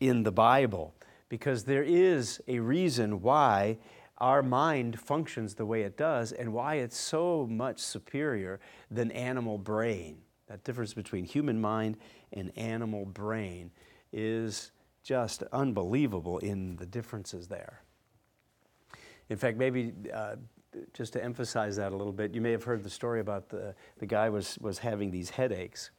[0.00, 0.94] in the Bible
[1.28, 3.78] because there is a reason why
[4.18, 9.58] our mind functions the way it does and why it's so much superior than animal
[9.58, 10.18] brain.
[10.46, 11.96] That difference between human mind
[12.32, 13.70] and animal brain
[14.12, 14.70] is
[15.06, 17.80] just unbelievable in the differences there.
[19.28, 20.34] In fact, maybe uh,
[20.92, 23.72] just to emphasize that a little bit, you may have heard the story about the,
[23.98, 25.90] the guy was, was having these headaches.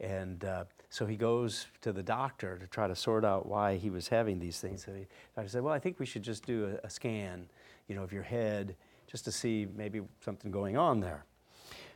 [0.00, 3.90] And uh, so he goes to the doctor to try to sort out why he
[3.90, 4.84] was having these things.
[4.84, 5.06] So the
[5.36, 7.50] doctor said, well, I think we should just do a, a scan,
[7.86, 11.26] you know, of your head just to see maybe something going on there.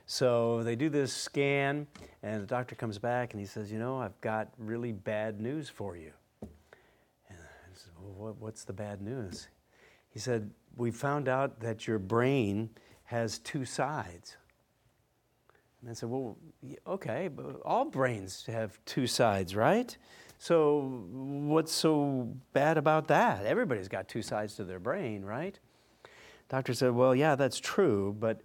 [0.04, 1.86] So they do this scan,
[2.22, 5.70] and the doctor comes back and he says, You know, I've got really bad news
[5.70, 6.12] for you.
[8.16, 9.48] Well, What's the bad news?
[10.11, 12.70] He said, We found out that your brain
[13.05, 14.37] has two sides.
[15.81, 16.37] And I said, Well,
[16.87, 19.96] okay, but all brains have two sides, right?
[20.38, 23.46] So what's so bad about that?
[23.46, 25.59] Everybody's got two sides to their brain, right?
[26.48, 28.40] Doctor said, Well, yeah, that's true, but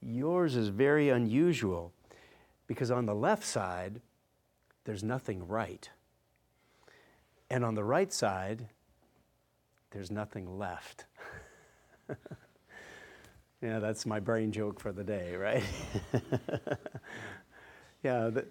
[0.00, 1.92] yours is very unusual
[2.66, 4.00] because on the left side,
[4.84, 5.88] there's nothing right.
[7.50, 8.68] And on the right side,
[9.90, 11.06] there's nothing left.
[13.62, 15.64] yeah, that's my brain joke for the day, right?
[18.02, 18.46] yeah, the,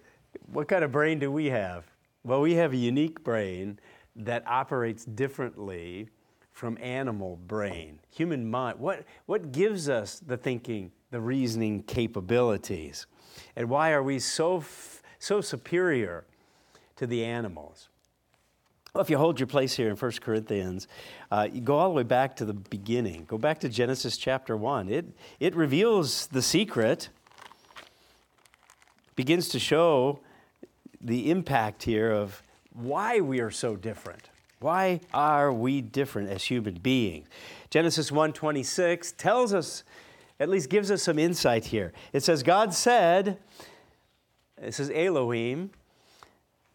[0.51, 1.85] what kind of brain do we have?
[2.23, 3.79] Well, we have a unique brain
[4.15, 6.09] that operates differently
[6.51, 7.99] from animal brain.
[8.09, 13.05] Human mind, what, what gives us the thinking, the reasoning capabilities?
[13.55, 14.63] And why are we so,
[15.19, 16.25] so superior
[16.95, 17.89] to the animals?
[18.97, 20.87] Well, if you hold your place here in 1 Corinthians,
[21.29, 23.25] uh, you go all the way back to the beginning.
[23.27, 24.89] Go back to Genesis chapter 1.
[24.89, 25.05] It,
[25.39, 27.09] it reveals the secret,
[29.15, 30.21] begins to show
[30.99, 32.41] the impact here of
[32.73, 34.31] why we are so different.
[34.61, 37.27] Why are we different as human beings?
[37.69, 39.83] Genesis 1:26 tells us
[40.39, 41.93] at least gives us some insight here.
[42.13, 43.37] It says God said,
[44.59, 45.69] it says Elohim,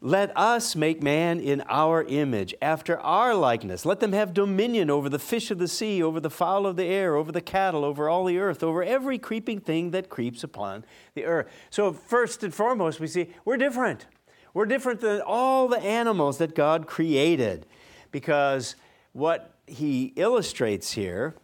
[0.04, 3.86] let us make man in our image, after our likeness.
[3.86, 6.84] Let them have dominion over the fish of the sea, over the fowl of the
[6.84, 10.84] air, over the cattle, over all the earth, over every creeping thing that creeps upon
[11.14, 11.46] the earth.
[11.70, 14.06] So, first and foremost, we see we're different.
[14.52, 17.64] We're different than all the animals that God created
[18.10, 18.74] because
[19.12, 21.36] what he illustrates here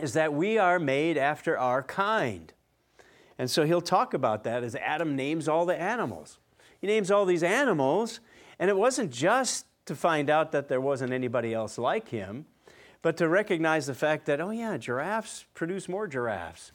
[0.00, 2.54] is that we are made after our kind.
[3.38, 6.38] And so he'll talk about that as Adam names all the animals.
[6.84, 8.20] He names all these animals,
[8.58, 12.44] and it wasn't just to find out that there wasn't anybody else like him,
[13.00, 16.72] but to recognize the fact that, oh, yeah, giraffes produce more giraffes,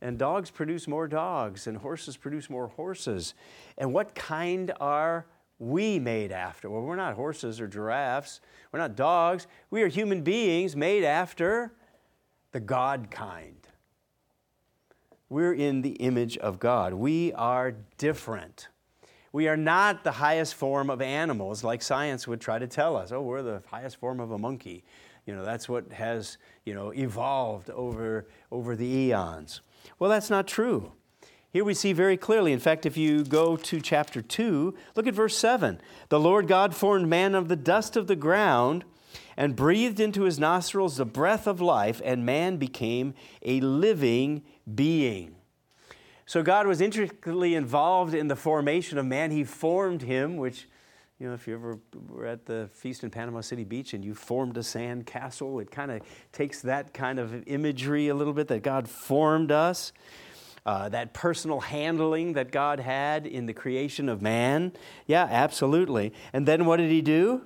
[0.00, 3.34] and dogs produce more dogs, and horses produce more horses.
[3.76, 5.26] And what kind are
[5.58, 6.70] we made after?
[6.70, 9.48] Well, we're not horses or giraffes, we're not dogs.
[9.68, 11.72] We are human beings made after
[12.52, 13.66] the God kind.
[15.28, 16.94] We're in the image of God.
[16.94, 18.68] We are different.
[19.32, 23.12] We are not the highest form of animals like science would try to tell us.
[23.12, 24.82] Oh, we're the highest form of a monkey.
[25.26, 29.60] You know, that's what has, you know, evolved over, over the eons.
[29.98, 30.92] Well, that's not true.
[31.52, 35.14] Here we see very clearly, in fact, if you go to chapter 2, look at
[35.14, 35.80] verse 7.
[36.08, 38.84] The Lord God formed man of the dust of the ground
[39.36, 45.34] and breathed into his nostrils the breath of life, and man became a living being.
[46.30, 49.32] So God was intricately involved in the formation of man.
[49.32, 50.68] He formed him, which,
[51.18, 54.14] you know, if you ever were at the feast in Panama City Beach and you
[54.14, 58.46] formed a sand castle, it kind of takes that kind of imagery a little bit
[58.46, 59.92] that God formed us.
[60.64, 64.72] Uh, that personal handling that God had in the creation of man.
[65.08, 66.12] Yeah, absolutely.
[66.32, 67.44] And then what did he do?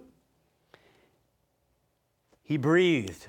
[2.43, 3.29] He breathed.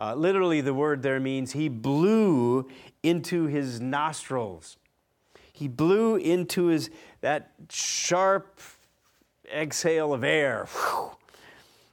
[0.00, 2.66] Uh, literally, the word there means he blew
[3.02, 4.78] into his nostrils.
[5.52, 6.88] He blew into his
[7.20, 8.58] that sharp
[9.52, 11.10] exhale of air, whew,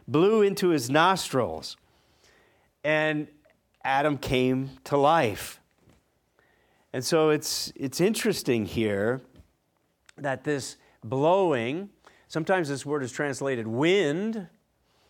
[0.07, 1.75] blew into his nostrils,
[2.81, 3.27] and
[3.83, 5.59] Adam came to life.
[6.93, 9.19] And so it's it's interesting here
[10.15, 11.89] that this blowing,
[12.29, 14.47] sometimes this word is translated wind,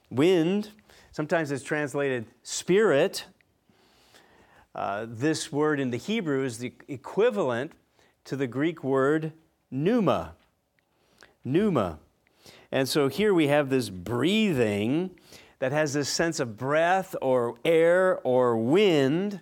[0.10, 0.71] wind,
[1.17, 3.25] Sometimes it's translated spirit.
[4.75, 7.71] Uh, this word in the Hebrew is the equivalent
[8.25, 9.34] to the Greek word
[9.71, 10.36] pneuma.
[11.43, 11.97] Pneuma.
[12.71, 15.10] And so here we have this breathing
[15.58, 19.41] that has this sense of breath or air or wind.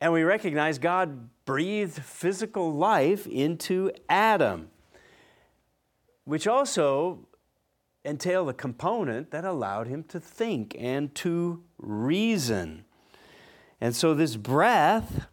[0.00, 4.68] And we recognize God breathed physical life into Adam,
[6.24, 7.26] which also
[8.04, 12.84] entailed the component that allowed him to think and to reason.
[13.80, 15.26] And so, this breath,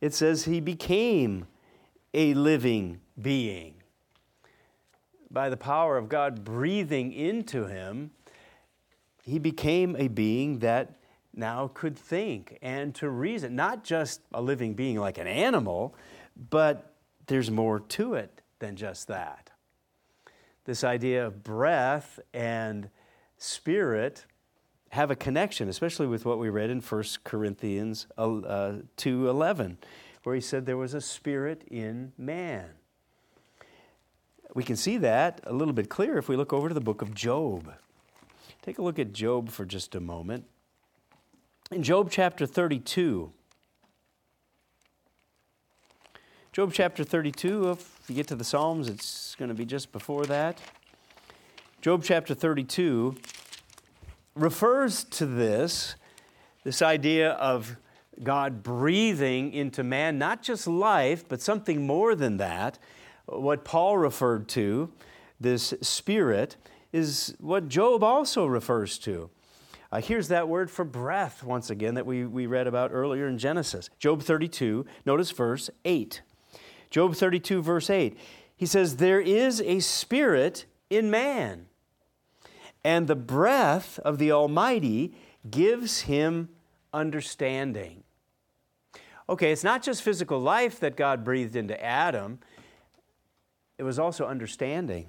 [0.00, 1.46] it says he became
[2.14, 3.74] a living being.
[5.30, 8.12] By the power of God breathing into him,
[9.22, 10.94] he became a being that
[11.34, 13.54] now could think and to reason.
[13.54, 15.94] Not just a living being like an animal,
[16.50, 16.94] but
[17.26, 19.47] there's more to it than just that
[20.68, 22.90] this idea of breath and
[23.38, 24.26] spirit
[24.90, 29.78] have a connection, especially with what we read in 1 Corinthians uh, 2.11,
[30.24, 32.66] where he said there was a spirit in man.
[34.54, 37.00] We can see that a little bit clearer if we look over to the book
[37.00, 37.72] of Job.
[38.60, 40.44] Take a look at Job for just a moment.
[41.70, 43.32] In Job chapter 32,
[46.58, 50.26] Job chapter 32, if you get to the Psalms, it's going to be just before
[50.26, 50.58] that.
[51.80, 53.14] Job chapter 32
[54.34, 55.94] refers to this,
[56.64, 57.76] this idea of
[58.24, 62.80] God breathing into man, not just life, but something more than that.
[63.26, 64.90] What Paul referred to,
[65.38, 66.56] this spirit,
[66.92, 69.30] is what Job also refers to.
[69.92, 73.38] Uh, here's that word for breath once again that we, we read about earlier in
[73.38, 73.88] Genesis.
[74.00, 76.22] Job 32, notice verse 8.
[76.90, 78.16] Job 32, verse 8.
[78.56, 81.66] He says, There is a spirit in man,
[82.82, 85.14] and the breath of the Almighty
[85.50, 86.48] gives him
[86.92, 88.02] understanding.
[89.28, 92.38] Okay, it's not just physical life that God breathed into Adam,
[93.76, 95.06] it was also understanding.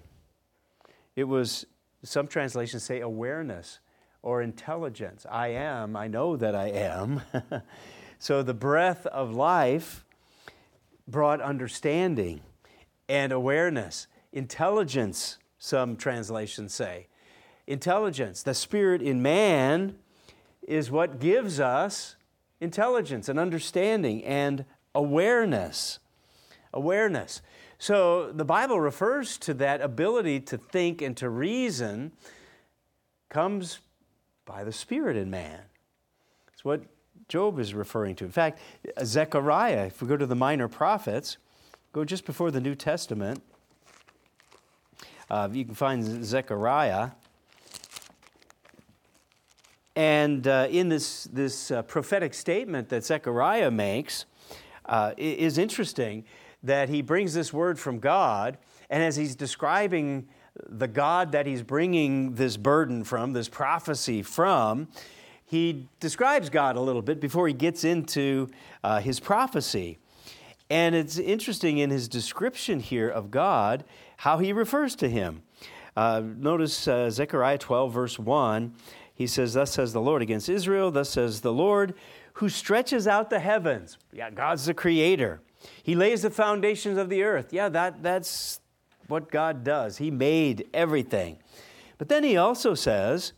[1.15, 1.65] It was,
[2.04, 3.80] some translations say, awareness
[4.22, 5.26] or intelligence.
[5.30, 7.22] I am, I know that I am.
[8.20, 10.06] so the breath of life
[11.10, 12.41] brought understanding
[13.08, 14.08] and awareness.
[14.32, 17.08] Intelligence, some translations say.
[17.67, 19.95] Intelligence, the spirit in man,
[20.67, 22.15] is what gives us
[22.62, 26.00] intelligence and understanding and awareness.
[26.74, 27.41] Awareness.
[27.80, 32.12] So the Bible refers to that ability to think and to reason
[33.30, 33.80] comes
[34.45, 35.62] by the Spirit in man.
[36.52, 36.82] It's what
[37.30, 38.26] Job is referring to.
[38.26, 38.60] In fact,
[39.04, 41.38] Zechariah, if we go to the minor prophets,
[41.94, 43.44] go just before the New Testament,
[45.30, 47.12] uh, you can find Zechariah.
[49.96, 54.26] And uh, in this, this uh, prophetic statement that Zechariah makes,
[54.86, 56.26] uh, is interesting
[56.63, 58.58] that he brings this word from God,
[58.89, 60.28] and as he's describing
[60.68, 64.88] the God that he's bringing this burden from, this prophecy from,
[65.50, 68.50] he describes God a little bit before he gets into
[68.84, 69.98] uh, his prophecy.
[70.70, 73.84] And it's interesting in his description here of God
[74.18, 75.42] how he refers to him.
[75.98, 78.76] Uh, notice uh, Zechariah 12, verse 1.
[79.16, 81.96] He says, Thus says the Lord against Israel, thus says the Lord,
[82.34, 83.98] who stretches out the heavens.
[84.14, 85.42] Yeah, God's the creator.
[85.82, 87.52] He lays the foundations of the earth.
[87.52, 88.60] Yeah, that, that's
[89.08, 89.98] what God does.
[89.98, 91.40] He made everything.
[91.98, 93.34] But then he also says,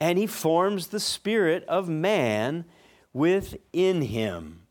[0.00, 2.64] and he forms the spirit of man
[3.12, 4.62] within him.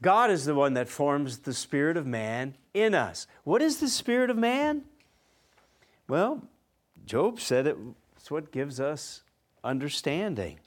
[0.00, 3.26] God is the one that forms the spirit of man in us.
[3.42, 4.82] What is the spirit of man?
[6.08, 6.42] Well,
[7.06, 7.74] Job said
[8.16, 9.22] it's what gives us
[9.62, 10.58] understanding.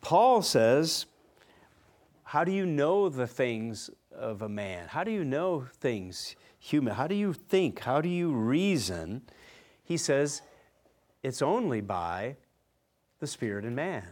[0.00, 1.06] Paul says,
[2.24, 4.88] How do you know the things of a man?
[4.88, 6.94] How do you know things human?
[6.94, 7.80] How do you think?
[7.80, 9.22] How do you reason?
[9.84, 10.42] He says,
[11.26, 12.36] it's only by
[13.18, 14.04] the Spirit in man.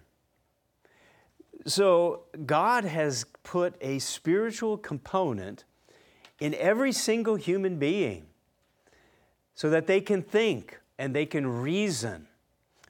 [1.65, 5.65] So, God has put a spiritual component
[6.41, 8.27] in every single human being
[9.55, 12.27] so that they can think and they can reason.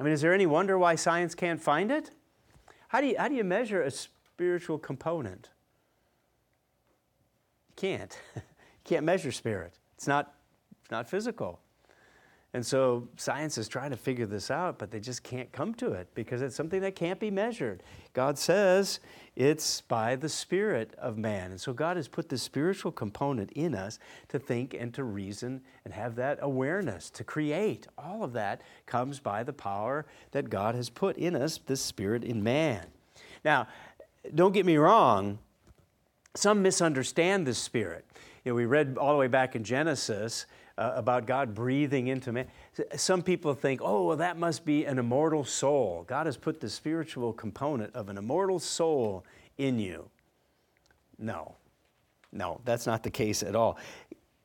[0.01, 2.11] I mean, is there any wonder why science can't find it?
[2.89, 5.51] How do you, how do you measure a spiritual component?
[7.69, 8.19] You can't.
[8.35, 8.43] you
[8.85, 10.33] can't measure spirit, it's not,
[10.81, 11.61] it's not physical.
[12.55, 15.91] And so science is trying to figure this out, but they just can't come to
[15.91, 17.83] it because it's something that can't be measured.
[18.13, 19.01] God says
[19.35, 21.51] it's by the spirit of man.
[21.51, 25.63] And so God has put this spiritual component in us to think and to reason
[25.85, 27.89] and have that awareness, to create.
[27.99, 32.23] All of that comes by the power that God has put in us, this spirit
[32.23, 32.87] in man.
[33.45, 33.67] Now,
[34.33, 35.41] don't get me wrong,
[36.37, 38.05] some misunderstand the spirit.
[38.45, 42.33] You know, we read all the way back in Genesis uh, about God breathing into
[42.33, 42.47] man.
[42.97, 46.05] Some people think, oh, well, that must be an immortal soul.
[46.07, 49.25] God has put the spiritual component of an immortal soul
[49.57, 50.11] in you.
[51.19, 51.55] No,
[52.33, 53.79] no, that's not the case at all.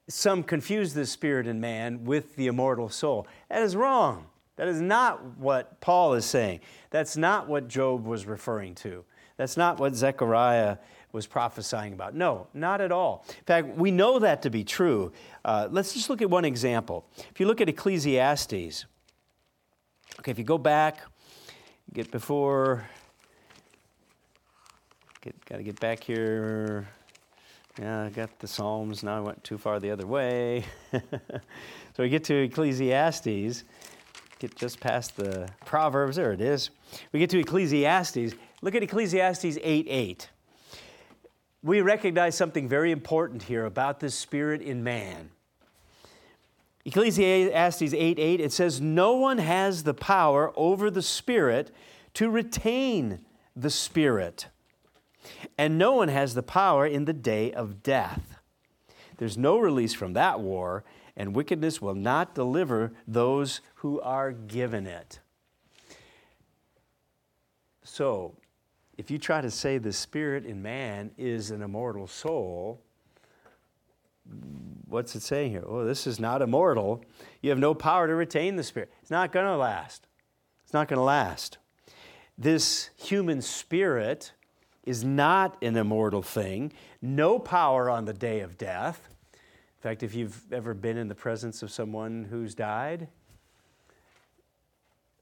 [0.07, 3.27] Some confuse the spirit in man with the immortal soul.
[3.49, 4.25] That is wrong.
[4.55, 6.59] That is not what Paul is saying.
[6.89, 9.05] That's not what Job was referring to.
[9.37, 10.77] That's not what Zechariah
[11.11, 12.13] was prophesying about.
[12.13, 13.25] No, not at all.
[13.27, 15.11] In fact, we know that to be true.
[15.43, 17.05] Uh, let's just look at one example.
[17.31, 18.85] If you look at Ecclesiastes,
[20.19, 20.99] okay, if you go back,
[21.93, 22.87] get before,
[25.21, 26.87] get, got to get back here.
[27.79, 29.03] Yeah, I got the Psalms.
[29.03, 30.65] Now I went too far the other way.
[30.91, 30.99] so
[31.97, 33.63] we get to Ecclesiastes,
[34.37, 36.17] get just past the Proverbs.
[36.17, 36.69] There it is.
[37.13, 38.35] We get to Ecclesiastes.
[38.61, 40.29] Look at Ecclesiastes 8 8
[41.61, 45.31] we recognize something very important here about this spirit in man.
[46.85, 51.71] Ecclesiastes 8 8, it says, No one has the power over the spirit
[52.15, 53.19] to retain
[53.55, 54.47] the spirit,
[55.57, 58.39] and no one has the power in the day of death.
[59.17, 60.85] There's no release from that war,
[61.17, 65.19] and wickedness will not deliver those who are given it.
[67.83, 68.35] So,
[68.99, 72.81] if you try to say the spirit in man is an immortal soul,
[74.89, 75.63] what's it saying here?
[75.65, 77.05] Oh, this is not immortal.
[77.41, 78.91] You have no power to retain the spirit.
[79.01, 80.05] It's not going to last.
[80.65, 81.59] It's not going to last.
[82.37, 84.33] This human spirit
[84.83, 89.07] is not an immortal thing, no power on the day of death.
[89.31, 93.07] In fact, if you've ever been in the presence of someone who's died,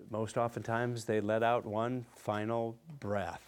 [0.10, 3.47] most oftentimes they let out one final breath.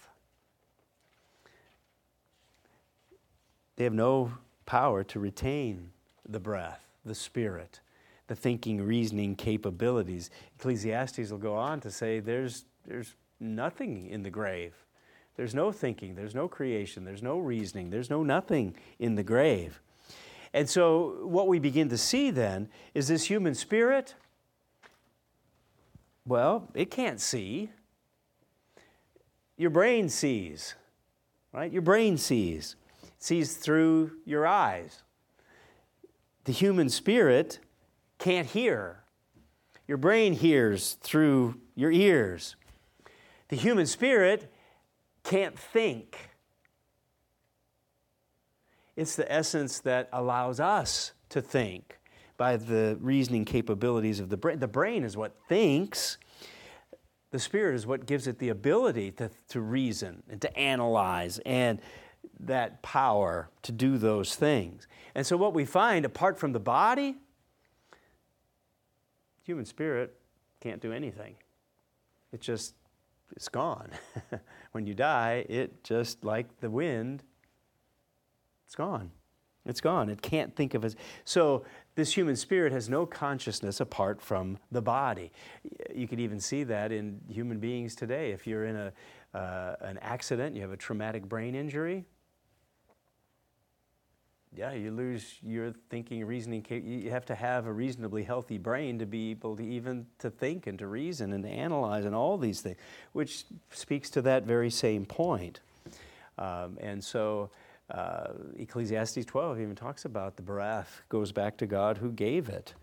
[3.80, 4.34] They have no
[4.66, 5.92] power to retain
[6.28, 7.80] the breath, the spirit,
[8.28, 10.32] the thinking, reasoning capabilities.
[10.58, 14.74] Ecclesiastes will go on to say there's, there's nothing in the grave.
[15.38, 19.80] There's no thinking, there's no creation, there's no reasoning, there's no nothing in the grave.
[20.54, 24.14] And so, what we begin to see then is this human spirit
[26.26, 27.70] well, it can't see.
[29.56, 30.76] Your brain sees,
[31.54, 31.72] right?
[31.72, 32.76] Your brain sees.
[33.20, 35.04] Sees through your eyes.
[36.46, 37.60] The human spirit
[38.18, 39.04] can't hear.
[39.88, 42.56] Your brain hears through your ears.
[43.50, 44.52] The human spirit
[45.24, 46.18] can't think.
[48.96, 52.00] It's the essence that allows us to think
[52.38, 54.60] by the reasoning capabilities of the brain.
[54.60, 56.18] The brain is what thinks.
[57.32, 61.80] The spirit is what gives it the ability to, to reason and to analyze and
[62.40, 64.88] that power to do those things.
[65.16, 67.18] And so, what we find apart from the body,
[69.44, 70.16] human spirit
[70.62, 71.36] can't do anything.
[72.32, 72.76] It just,
[73.36, 73.90] it's gone.
[74.72, 77.24] when you die, it just like the wind,
[78.66, 79.12] it's gone.
[79.66, 80.10] It's gone.
[80.10, 80.96] It can't think of it.
[81.26, 81.66] So
[81.96, 85.32] this human spirit has no consciousness apart from the body.
[85.94, 88.32] You could even see that in human beings today.
[88.32, 88.94] If you're in a,
[89.34, 92.06] uh, an accident, you have a traumatic brain injury,
[94.56, 96.66] yeah, you lose your thinking, reasoning.
[96.70, 100.66] You have to have a reasonably healthy brain to be able to even to think
[100.66, 102.78] and to reason and to analyze and all these things,
[103.14, 105.60] which speaks to that very same point.
[106.40, 107.52] Um, and so,
[107.92, 112.74] uh, Ecclesiastes 12 even talks about the breath goes back to God who gave it.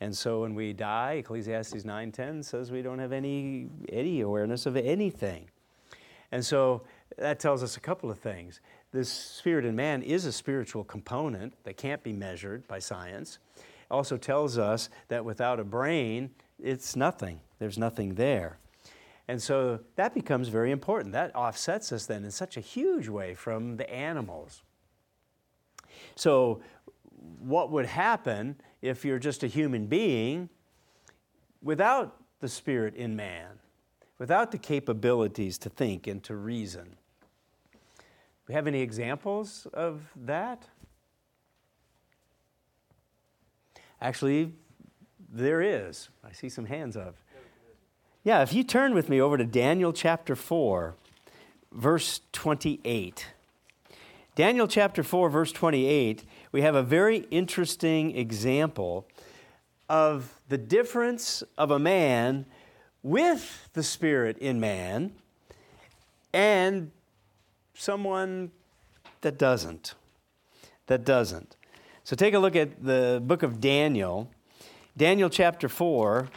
[0.00, 4.76] And so when we die, Ecclesiastes 9:10 says we don't have any any awareness of
[4.76, 5.48] anything.
[6.32, 6.82] And so
[7.18, 8.60] that tells us a couple of things.
[8.90, 13.38] This spirit in man is a spiritual component that can't be measured by science.
[13.56, 16.30] It also tells us that without a brain,
[16.60, 17.40] it's nothing.
[17.58, 18.58] There's nothing there.
[19.28, 21.12] And so that becomes very important.
[21.12, 24.62] That offsets us then in such a huge way from the animals.
[26.16, 26.60] So,
[27.38, 30.48] what would happen if you're just a human being
[31.62, 33.60] without the spirit in man,
[34.22, 36.94] without the capabilities to think and to reason?
[38.46, 40.62] We have any examples of that?
[44.00, 44.52] Actually,
[45.28, 46.08] there is.
[46.24, 47.16] I see some hands up.
[48.22, 50.94] Yeah, if you turn with me over to Daniel chapter 4,
[51.72, 53.26] verse 28.
[54.36, 59.04] Daniel chapter 4, verse 28, we have a very interesting example
[59.88, 62.46] of the difference of a man
[63.02, 65.12] with the Spirit in man
[66.32, 66.90] and
[67.74, 68.50] someone
[69.22, 69.94] that doesn't.
[70.86, 71.56] That doesn't.
[72.04, 74.30] So take a look at the book of Daniel,
[74.96, 76.28] Daniel chapter 4,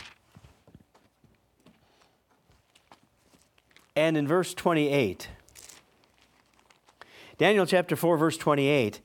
[3.95, 5.30] and in verse 28.
[7.38, 9.01] Daniel chapter 4, verse 28.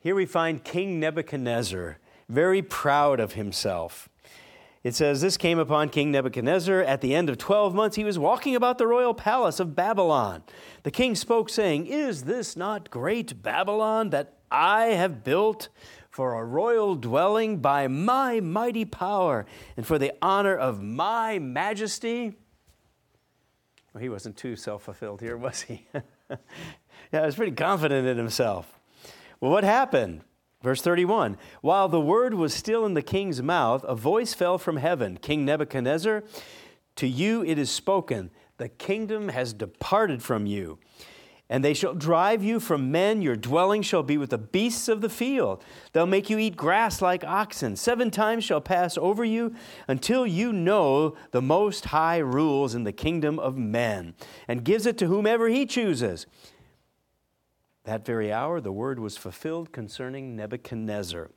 [0.00, 1.98] Here we find King Nebuchadnezzar,
[2.28, 4.08] very proud of himself.
[4.82, 7.96] It says, This came upon King Nebuchadnezzar at the end of 12 months.
[7.96, 10.42] He was walking about the royal palace of Babylon.
[10.82, 15.68] The king spoke, saying, Is this not great Babylon that I have built
[16.10, 19.44] for a royal dwelling by my mighty power
[19.76, 22.36] and for the honor of my majesty?
[23.92, 25.86] Well, he wasn't too self fulfilled here, was he?
[26.30, 26.36] yeah,
[27.10, 28.78] he was pretty confident in himself.
[29.40, 30.22] Well, what happened?
[30.62, 34.78] Verse 31 While the word was still in the king's mouth, a voice fell from
[34.78, 36.24] heaven King Nebuchadnezzar,
[36.96, 40.78] to you it is spoken, the kingdom has departed from you,
[41.48, 45.02] And they shall drive you from men, your dwelling shall be with the beasts of
[45.02, 45.62] the field.
[45.92, 47.76] They'll make you eat grass like oxen.
[47.76, 49.54] Seven times shall pass over you
[49.86, 54.14] until you know the Most High rules in the kingdom of men
[54.48, 56.26] and gives it to whomever he chooses.
[57.86, 61.30] That very hour, the word was fulfilled concerning Nebuchadnezzar.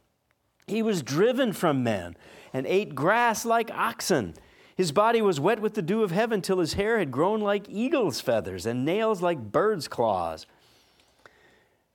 [0.66, 2.18] He was driven from men
[2.52, 4.34] and ate grass like oxen.
[4.76, 7.70] His body was wet with the dew of heaven till his hair had grown like
[7.70, 10.47] eagle's feathers and nails like bird's claws.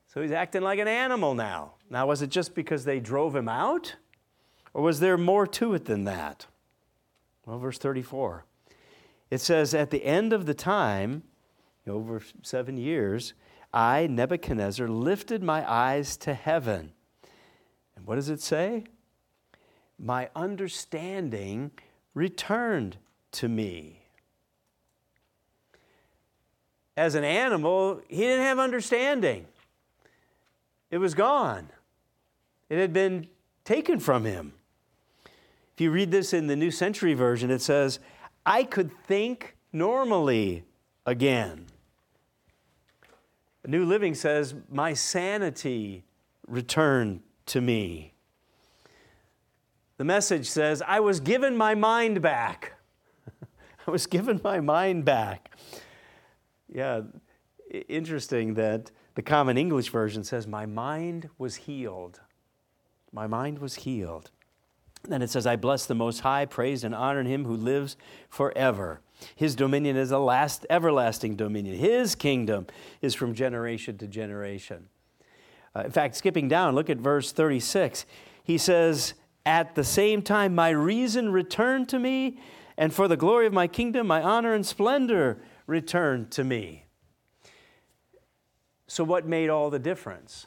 [0.07, 1.73] So he's acting like an animal now.
[1.91, 3.97] Now, was it just because they drove him out?
[4.73, 6.47] Or was there more to it than that?
[7.45, 8.45] Well, verse 34.
[9.33, 11.25] It says, At the end of the time,
[11.89, 13.35] over seven years,
[13.75, 16.93] I, Nebuchadnezzar, lifted my eyes to heaven.
[17.97, 18.85] And what does it say?
[19.99, 21.73] My understanding
[22.15, 22.97] returned
[23.33, 24.01] to me.
[26.97, 29.47] As an animal, he didn't have understanding.
[30.93, 31.69] It was gone.
[32.71, 33.27] It had been
[33.65, 34.53] taken from him.
[35.75, 37.99] If you read this in the New Century Version, it says,
[38.47, 40.63] I could think normally
[41.05, 41.67] again.
[43.67, 46.05] New Living says, My sanity
[46.47, 48.15] returned to me.
[49.97, 52.73] The message says, I was given my mind back.
[53.87, 55.57] I was given my mind back.
[56.69, 57.03] Yeah,
[57.89, 62.21] interesting that the Common English Version says, My mind was healed.
[63.13, 64.31] My mind was healed.
[65.05, 67.97] Then it says, I bless the Most High, praise and honor him who lives
[68.29, 69.01] forever.
[69.35, 71.77] His dominion is a last, everlasting dominion.
[71.77, 72.67] His kingdom
[73.01, 74.89] is from generation to generation.
[75.75, 78.07] Uh, in fact, skipping down, look at verse 36.
[78.43, 79.15] He says,
[79.47, 82.39] at the same time, my reason returned to me,
[82.77, 86.87] and for the glory of my kingdom, my honor and splendor returned to me.
[88.87, 90.47] So, what made all the difference?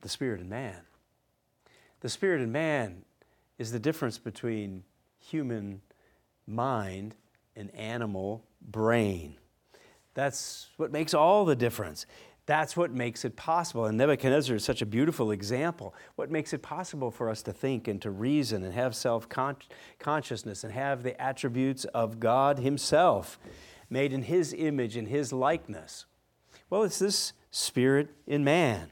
[0.00, 0.80] The Spirit in man.
[2.00, 3.04] The Spirit in man
[3.62, 4.82] is the difference between
[5.20, 5.80] human
[6.48, 7.14] mind
[7.54, 9.36] and animal brain.
[10.14, 12.04] That's what makes all the difference.
[12.44, 13.84] That's what makes it possible.
[13.84, 15.94] And Nebuchadnezzar is such a beautiful example.
[16.16, 19.28] What makes it possible for us to think and to reason and have self
[20.00, 23.38] consciousness and have the attributes of God Himself
[23.88, 26.06] made in His image and His likeness?
[26.68, 28.90] Well, it's this spirit in man.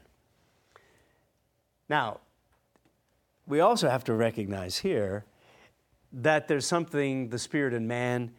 [1.89, 2.21] Now,
[3.47, 5.25] we also have to recognize here
[6.13, 8.31] that there's something the spirit in man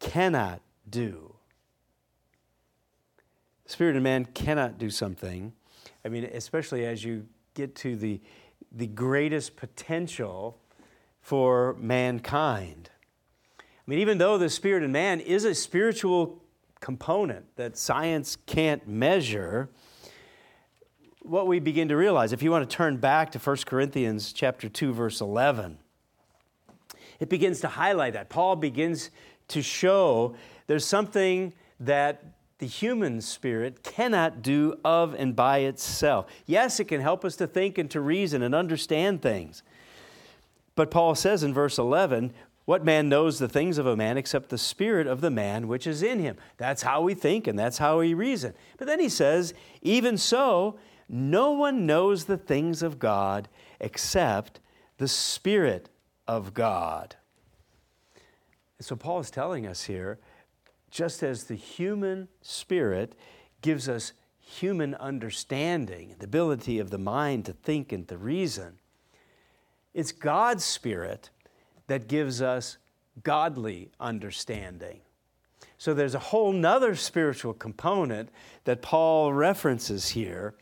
[0.00, 1.34] cannot do.
[3.64, 5.52] The spirit in man cannot do something.
[6.04, 8.20] I mean, especially as you get to the,
[8.72, 10.58] the greatest potential
[11.20, 12.90] for mankind.
[13.58, 16.42] I mean, even though the spirit in man is a spiritual
[16.80, 19.70] component that science can't measure,
[21.24, 24.68] what we begin to realize, if you want to turn back to 1 Corinthians chapter
[24.68, 25.78] 2, verse 11,
[27.18, 28.28] it begins to highlight that.
[28.28, 29.10] Paul begins
[29.48, 32.22] to show there's something that
[32.58, 36.26] the human spirit cannot do of and by itself.
[36.44, 39.62] Yes, it can help us to think and to reason and understand things.
[40.76, 42.34] But Paul says in verse 11,
[42.66, 45.86] What man knows the things of a man except the spirit of the man which
[45.86, 46.36] is in him?
[46.58, 48.52] That's how we think and that's how we reason.
[48.76, 50.78] But then he says, Even so,
[51.08, 53.48] no one knows the things of God
[53.80, 54.60] except
[54.98, 55.90] the Spirit
[56.26, 57.16] of God.
[58.78, 60.18] And so Paul is telling us here
[60.90, 63.16] just as the human spirit
[63.62, 68.78] gives us human understanding, the ability of the mind to think and to reason,
[69.92, 71.30] it's God's spirit
[71.88, 72.78] that gives us
[73.22, 75.00] godly understanding.
[75.78, 78.28] So there's a whole nother spiritual component
[78.64, 80.54] that Paul references here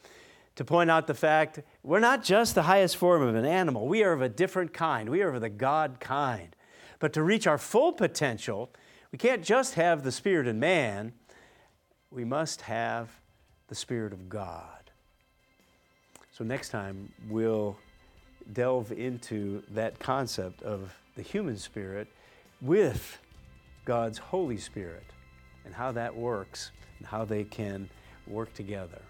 [0.57, 4.03] to point out the fact we're not just the highest form of an animal, we
[4.03, 5.09] are of a different kind.
[5.09, 6.55] We are of the God kind.
[6.99, 8.71] But to reach our full potential,
[9.11, 11.13] we can't just have the Spirit in man,
[12.11, 13.09] we must have
[13.69, 14.91] the Spirit of God.
[16.33, 17.77] So, next time we'll
[18.53, 22.09] delve into that concept of the human spirit
[22.61, 23.19] with
[23.85, 25.05] God's Holy Spirit
[25.65, 27.89] and how that works and how they can
[28.27, 29.03] work together.